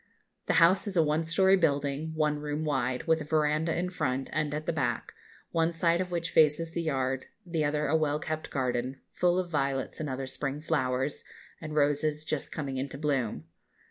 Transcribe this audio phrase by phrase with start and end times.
[0.47, 4.31] The house is a one story building, one room wide, with a verandah in front
[4.33, 5.13] and at the back,
[5.51, 9.51] one side of which faces the yard, the other a well kept garden, full of
[9.51, 11.23] violets and other spring flowers,
[11.61, 13.43] and roses just coming into bloom.